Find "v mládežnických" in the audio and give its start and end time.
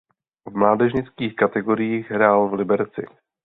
0.45-1.35